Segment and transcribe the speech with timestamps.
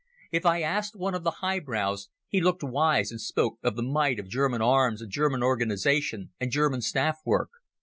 [0.31, 4.17] If I asked one of the highbrows he looked wise and spoke of the might
[4.19, 7.51] of German arms and German organization and German staff work.